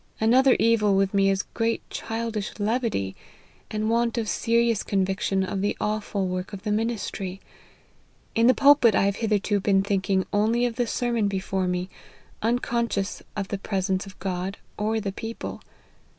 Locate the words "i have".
8.95-9.17